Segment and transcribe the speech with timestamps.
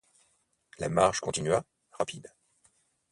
[0.79, 2.33] La marche continua, rapide.